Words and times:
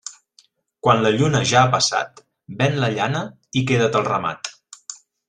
Quan 0.85 1.01
la 1.03 1.11
lluna 1.17 1.41
ja 1.51 1.61
ha 1.65 1.69
passat, 1.75 2.23
ven 2.63 2.79
la 2.85 2.89
llana 2.97 3.21
i 3.63 3.67
queda't 3.73 3.99
el 4.01 4.09
ramat. 4.09 4.51